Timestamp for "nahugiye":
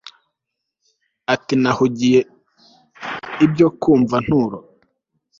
1.61-2.19